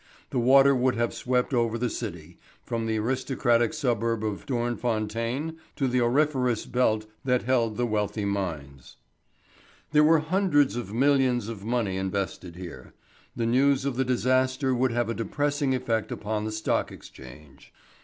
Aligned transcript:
The 0.31 0.39
water 0.39 0.73
would 0.73 0.95
have 0.95 1.13
swept 1.13 1.53
over 1.53 1.77
the 1.77 1.87
city, 1.87 2.39
from 2.63 2.87
the 2.87 2.97
aristocratic 2.97 3.71
suburb 3.71 4.23
of 4.23 4.47
Dornfontein 4.47 5.57
to 5.75 5.87
the 5.87 6.01
auriferous 6.01 6.65
belt 6.65 7.05
that 7.23 7.43
held 7.43 7.77
the 7.77 7.85
wealthy 7.85 8.25
mines. 8.25 8.97
There 9.91 10.03
were 10.03 10.17
hundreds 10.17 10.75
of 10.75 10.91
millions 10.91 11.49
of 11.49 11.63
money 11.63 11.97
invested 11.97 12.55
here. 12.55 12.95
The 13.35 13.45
news 13.45 13.85
of 13.85 13.95
the 13.95 14.03
disaster 14.03 14.73
would 14.73 14.91
have 14.91 15.07
a 15.11 15.13
depressing 15.13 15.75
effect 15.75 16.11
upon 16.11 16.45
the 16.45 16.51
Stock 16.51 16.91
Exchange. 16.91 17.71